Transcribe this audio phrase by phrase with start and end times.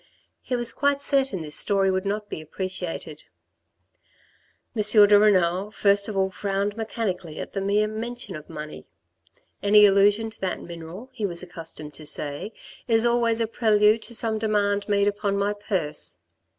[0.41, 3.25] He was quite certain this story would not be appreciated.
[4.75, 4.81] M.
[5.07, 8.87] de Renal first of all frowned mechanically at the mere mention of money.
[9.61, 12.51] Any allusion to that mineral, he was accustomed to say,
[12.87, 16.17] is always a prelude to some demand made upon my purse.